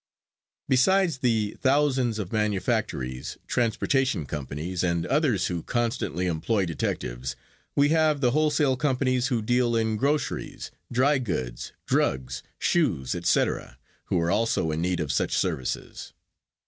Besides 0.67 1.19
the 1.19 1.55
thousands 1.61 2.17
of 2.17 2.31
manufactories, 2.33 3.37
transportation 3.45 4.25
companies 4.25 4.83
and 4.83 5.05
others 5.05 5.45
who 5.45 5.61
constantly 5.61 6.25
employ 6.25 6.65
detectives, 6.65 7.35
we 7.75 7.89
have 7.89 8.19
the 8.19 8.31
wholesale 8.31 8.75
companies 8.77 9.27
who 9.27 9.43
deal 9.43 9.75
in 9.75 9.97
groceries, 9.97 10.71
dry 10.91 11.19
goods, 11.19 11.71
drugs, 11.85 12.41
shoes, 12.57 13.13
etc., 13.13 13.77
who 14.05 14.27
also 14.27 14.71
are 14.71 14.73
in 14.73 14.81
need 14.81 14.99
of 14.99 15.11
such 15.11 15.37
services. 15.37 16.13